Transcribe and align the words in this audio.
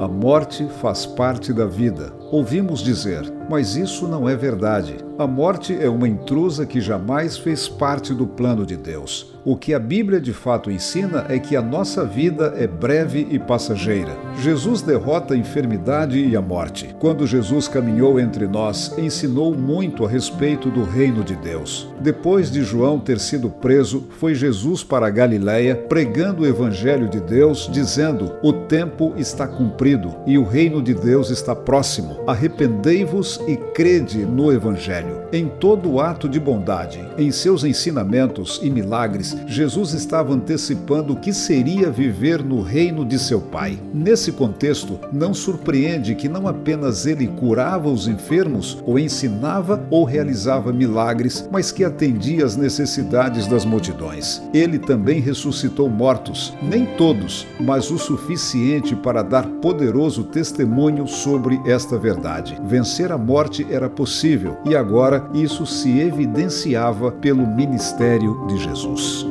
A 0.00 0.08
morte 0.08 0.66
faz 0.66 1.04
parte 1.04 1.52
da 1.52 1.66
vida. 1.66 2.10
Ouvimos 2.32 2.80
dizer, 2.80 3.30
mas 3.50 3.74
isso 3.74 4.06
não 4.06 4.28
é 4.28 4.36
verdade. 4.36 4.98
A 5.18 5.26
morte 5.26 5.76
é 5.78 5.88
uma 5.88 6.08
intrusa 6.08 6.64
que 6.64 6.80
jamais 6.80 7.36
fez 7.36 7.68
parte 7.68 8.14
do 8.14 8.24
plano 8.24 8.64
de 8.64 8.76
Deus. 8.76 9.34
O 9.44 9.56
que 9.56 9.72
a 9.72 9.78
Bíblia 9.78 10.20
de 10.20 10.32
fato 10.34 10.70
ensina 10.70 11.24
é 11.28 11.38
que 11.38 11.56
a 11.56 11.62
nossa 11.62 12.04
vida 12.04 12.54
é 12.56 12.66
breve 12.66 13.26
e 13.30 13.38
passageira. 13.38 14.16
Jesus 14.38 14.82
derrota 14.82 15.34
a 15.34 15.36
enfermidade 15.36 16.18
e 16.18 16.36
a 16.36 16.42
morte. 16.42 16.94
Quando 16.98 17.26
Jesus 17.26 17.66
caminhou 17.66 18.20
entre 18.20 18.46
nós, 18.46 18.96
ensinou 18.98 19.54
muito 19.54 20.04
a 20.04 20.08
respeito 20.08 20.70
do 20.70 20.84
reino 20.84 21.24
de 21.24 21.34
Deus. 21.34 21.88
Depois 22.00 22.50
de 22.50 22.62
João 22.62 22.98
ter 23.00 23.18
sido 23.18 23.48
preso, 23.48 24.06
foi 24.18 24.34
Jesus 24.34 24.84
para 24.84 25.06
a 25.06 25.10
Galiléia 25.10 25.74
pregando 25.74 26.42
o 26.42 26.46
evangelho 26.46 27.08
de 27.08 27.18
Deus, 27.18 27.68
dizendo: 27.72 28.32
"O 28.42 28.52
tempo 28.52 29.14
está 29.16 29.48
cumprido 29.48 30.14
e 30.26 30.36
o 30.36 30.44
reino 30.44 30.82
de 30.82 30.94
Deus 30.94 31.30
está 31.30 31.56
próximo. 31.56 32.20
Arrependei-vos 32.26 33.39
e 33.46 33.56
crede 33.56 34.18
no 34.24 34.52
evangelho." 34.52 35.20
Em 35.32 35.48
todo 35.48 36.00
ato 36.00 36.28
de 36.28 36.40
bondade, 36.40 37.00
em 37.16 37.30
seus 37.30 37.64
ensinamentos 37.64 38.60
e 38.62 38.70
milagres, 38.70 39.36
Jesus 39.46 39.92
estava 39.92 40.32
antecipando 40.32 41.12
o 41.12 41.16
que 41.16 41.32
seria 41.32 41.90
viver 41.90 42.42
no 42.42 42.60
reino 42.62 43.04
de 43.04 43.18
seu 43.18 43.40
Pai. 43.40 43.78
Nesse 43.92 44.32
contexto, 44.32 44.98
não 45.12 45.32
surpreende 45.32 46.14
que 46.14 46.28
não 46.28 46.46
apenas 46.46 47.06
ele 47.06 47.26
curava 47.26 47.88
os 47.88 48.06
enfermos, 48.06 48.82
ou 48.84 48.98
ensinava 48.98 49.82
ou 49.90 50.04
realizava 50.04 50.72
milagres, 50.72 51.48
mas 51.50 51.70
que 51.72 51.84
atendia 51.84 52.44
às 52.44 52.56
necessidades 52.56 53.46
das 53.46 53.64
multidões. 53.64 54.42
Ele 54.52 54.78
também 54.78 55.20
ressuscitou 55.20 55.88
mortos, 55.88 56.52
nem 56.62 56.86
todos, 56.96 57.46
mas 57.60 57.90
o 57.90 57.98
suficiente 57.98 58.94
para 58.96 59.22
dar 59.22 59.46
poderoso 59.46 60.24
testemunho 60.24 61.06
sobre 61.06 61.60
esta 61.66 61.98
verdade. 61.98 62.58
Vencer 62.64 63.12
a 63.12 63.18
morte 63.20 63.66
era 63.70 63.88
possível 63.88 64.58
e 64.64 64.74
agora 64.74 65.28
isso 65.34 65.66
se 65.66 66.00
evidenciava 66.00 67.12
pelo 67.12 67.46
ministério 67.46 68.46
de 68.46 68.58
Jesus. 68.58 69.26